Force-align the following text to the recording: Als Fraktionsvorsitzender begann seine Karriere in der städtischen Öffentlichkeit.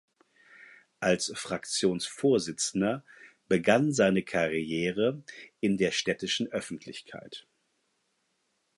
Als 0.99 1.31
Fraktionsvorsitzender 1.35 3.03
begann 3.47 3.93
seine 3.93 4.23
Karriere 4.23 5.21
in 5.59 5.77
der 5.77 5.91
städtischen 5.91 6.47
Öffentlichkeit. 6.47 7.45